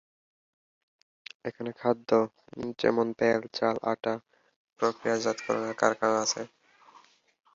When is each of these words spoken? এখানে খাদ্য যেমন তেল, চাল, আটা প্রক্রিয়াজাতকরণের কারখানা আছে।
এখানে 1.45 1.71
খাদ্য 1.79 2.09
যেমন 2.79 3.07
তেল, 3.19 3.41
চাল, 3.53 3.75
আটা 3.91 4.13
প্রক্রিয়াজাতকরণের 4.79 5.75
কারখানা 5.81 6.17
আছে। 6.25 6.41